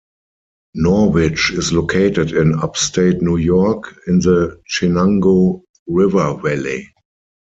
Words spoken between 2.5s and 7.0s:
upstate New York, in the Chenango River valley.